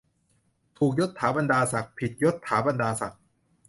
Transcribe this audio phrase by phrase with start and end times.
[0.77, 3.21] ถูก ยศถาบรรดาศักดิ์ ผิด ยศฐาบรรดาศักดิ์